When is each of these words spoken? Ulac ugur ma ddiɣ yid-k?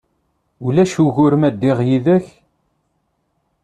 Ulac 0.65 0.93
ugur 1.05 1.33
ma 1.37 1.49
ddiɣ 1.53 1.79
yid-k? 1.87 2.25